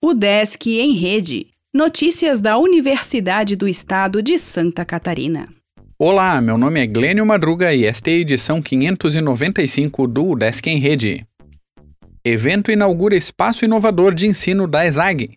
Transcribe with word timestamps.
O 0.00 0.14
Desk 0.14 0.64
em 0.78 0.92
Rede. 0.92 1.48
Notícias 1.74 2.40
da 2.40 2.56
Universidade 2.56 3.56
do 3.56 3.66
Estado 3.66 4.22
de 4.22 4.38
Santa 4.38 4.84
Catarina. 4.84 5.48
Olá, 5.98 6.40
meu 6.40 6.56
nome 6.56 6.80
é 6.80 6.86
Glênio 6.86 7.26
Madruga 7.26 7.74
e 7.74 7.84
esta 7.84 8.08
é 8.08 8.12
a 8.12 8.18
edição 8.18 8.62
595 8.62 10.06
do 10.06 10.36
Desk 10.36 10.64
em 10.68 10.78
Rede. 10.78 11.26
Evento 12.24 12.70
inaugura 12.70 13.16
espaço 13.16 13.64
inovador 13.64 14.14
de 14.14 14.28
ensino 14.28 14.68
da 14.68 14.86
ESAG. 14.86 15.36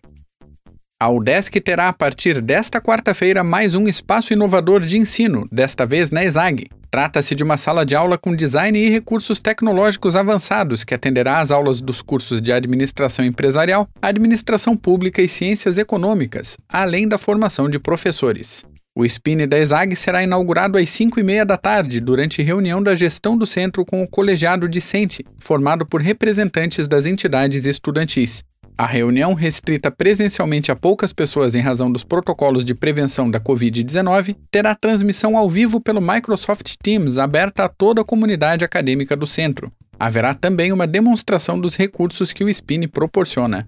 A 1.00 1.10
UDESC 1.10 1.60
terá 1.60 1.88
a 1.88 1.92
partir 1.92 2.40
desta 2.40 2.80
quarta-feira 2.80 3.42
mais 3.42 3.74
um 3.74 3.88
espaço 3.88 4.32
inovador 4.32 4.82
de 4.82 4.96
ensino, 4.96 5.48
desta 5.50 5.84
vez 5.84 6.12
na 6.12 6.24
ESAG. 6.24 6.68
Trata-se 6.92 7.34
de 7.34 7.42
uma 7.42 7.56
sala 7.56 7.86
de 7.86 7.96
aula 7.96 8.18
com 8.18 8.36
design 8.36 8.78
e 8.78 8.90
recursos 8.90 9.40
tecnológicos 9.40 10.14
avançados 10.14 10.84
que 10.84 10.92
atenderá 10.92 11.40
às 11.40 11.50
aulas 11.50 11.80
dos 11.80 12.02
cursos 12.02 12.38
de 12.42 12.52
administração 12.52 13.24
empresarial, 13.24 13.88
administração 14.02 14.76
pública 14.76 15.22
e 15.22 15.26
ciências 15.26 15.78
econômicas, 15.78 16.58
além 16.68 17.08
da 17.08 17.16
formação 17.16 17.66
de 17.66 17.78
professores. 17.78 18.62
O 18.94 19.06
SPIN 19.08 19.48
da 19.48 19.58
ESAG 19.58 19.96
será 19.96 20.22
inaugurado 20.22 20.76
às 20.76 20.90
5 20.90 21.18
e 21.18 21.22
meia 21.22 21.46
da 21.46 21.56
tarde, 21.56 21.98
durante 21.98 22.42
reunião 22.42 22.82
da 22.82 22.94
gestão 22.94 23.38
do 23.38 23.46
centro 23.46 23.86
com 23.86 24.02
o 24.02 24.06
colegiado 24.06 24.68
discente, 24.68 25.24
formado 25.38 25.86
por 25.86 26.02
representantes 26.02 26.86
das 26.86 27.06
entidades 27.06 27.64
estudantis. 27.64 28.44
A 28.76 28.86
reunião, 28.86 29.34
restrita 29.34 29.90
presencialmente 29.90 30.72
a 30.72 30.76
poucas 30.76 31.12
pessoas 31.12 31.54
em 31.54 31.60
razão 31.60 31.92
dos 31.92 32.02
protocolos 32.02 32.64
de 32.64 32.74
prevenção 32.74 33.30
da 33.30 33.38
Covid-19, 33.38 34.36
terá 34.50 34.74
transmissão 34.74 35.36
ao 35.36 35.48
vivo 35.48 35.80
pelo 35.80 36.00
Microsoft 36.00 36.74
Teams 36.82 37.18
aberta 37.18 37.64
a 37.64 37.68
toda 37.68 38.00
a 38.00 38.04
comunidade 38.04 38.64
acadêmica 38.64 39.14
do 39.14 39.26
centro. 39.26 39.70
Haverá 39.98 40.34
também 40.34 40.72
uma 40.72 40.86
demonstração 40.86 41.60
dos 41.60 41.76
recursos 41.76 42.32
que 42.32 42.42
o 42.42 42.48
SPIN 42.52 42.88
proporciona. 42.88 43.66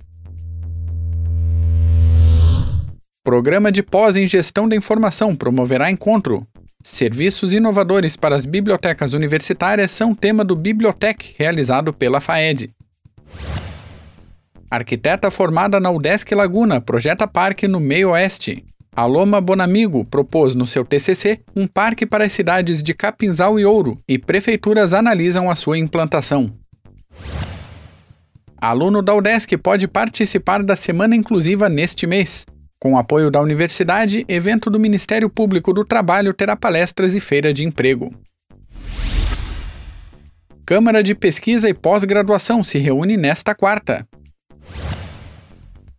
Programa 3.23 3.71
de 3.71 3.83
pós 3.83 4.17
em 4.17 4.27
gestão 4.27 4.69
da 4.69 4.75
informação 4.75 5.37
promoverá 5.37 5.91
encontro. 5.91 6.47
Serviços 6.83 7.53
inovadores 7.53 8.17
para 8.17 8.37
as 8.37 8.45
bibliotecas 8.45 9.13
universitárias 9.13 9.91
são 9.91 10.15
tema 10.15 10.45
do 10.45 10.57
Bibliotec 10.57 11.35
realizado 11.39 11.93
pela 11.93 12.21
FAED. 12.21 12.71
Arquiteta 14.75 15.31
formada 15.31 15.79
na 15.79 15.91
UDESC 15.91 16.35
Laguna 16.35 16.81
projeta 16.81 17.29
parque 17.29 17.69
no 17.69 17.79
meio 17.79 18.11
oeste. 18.11 18.65
Aloma 18.95 19.41
Bonamigo 19.41 20.05
propôs 20.05 20.55
no 20.55 20.67
seu 20.67 20.85
TCC 20.85 21.41
um 21.55 21.67
parque 21.67 22.05
para 22.05 22.25
as 22.25 22.33
cidades 22.33 22.83
de 22.83 22.93
Capinzal 22.93 23.59
e 23.59 23.65
Ouro 23.65 23.99
e 24.09 24.19
prefeituras 24.19 24.93
analisam 24.93 25.49
a 25.49 25.55
sua 25.55 25.79
implantação. 25.79 26.53
Aluno 28.61 29.03
da 29.03 29.15
UDESC 29.15 29.57
pode 29.59 29.87
participar 29.87 30.63
da 30.63 30.75
Semana 30.75 31.15
Inclusiva 31.15 31.69
neste 31.69 32.07
mês. 32.07 32.47
Com 32.81 32.99
apoio 32.99 33.31
da 33.31 33.41
universidade, 33.41 34.25
evento 34.29 34.71
do 34.71 34.81
Ministério 34.81 35.31
Público 35.31 35.73
do 35.73 35.85
Trabalho 35.85 36.35
terá 36.35 36.57
palestras 36.57 37.15
e 37.15 37.21
feira 37.21 37.53
de 37.53 37.65
emprego. 37.65 38.13
Câmara 40.67 41.03
de 41.03 41.15
Pesquisa 41.15 41.69
e 41.69 41.75
Pós-Graduação 41.75 42.65
se 42.65 42.79
reúne 42.79 43.17
nesta 43.17 43.55
quarta. 43.55 44.07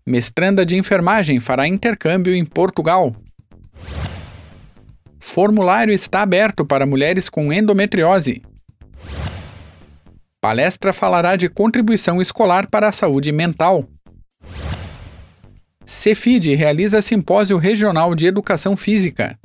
Mestranda 0.07 0.63
de 0.63 0.75
enfermagem 0.75 1.39
fará 1.39 1.67
intercâmbio 1.67 2.35
em 2.35 2.45
Portugal. 2.45 3.15
Formulário 5.19 5.91
está 5.91 6.21
aberto 6.21 6.63
para 6.63 6.85
mulheres 6.85 7.27
com 7.27 7.51
endometriose. 7.51 8.43
Palestra 10.39 10.93
falará 10.93 11.35
de 11.35 11.49
contribuição 11.49 12.21
escolar 12.21 12.69
para 12.69 12.87
a 12.87 12.91
saúde 12.91 13.31
mental. 13.31 13.89
Cefid 15.83 16.53
realiza 16.53 17.01
simpósio 17.01 17.57
regional 17.57 18.13
de 18.13 18.27
educação 18.27 18.77
física. 18.77 19.39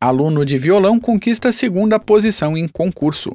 Aluno 0.00 0.46
de 0.46 0.56
violão 0.56 1.00
conquista 1.00 1.50
segunda 1.50 1.98
posição 1.98 2.56
em 2.56 2.68
concurso. 2.68 3.34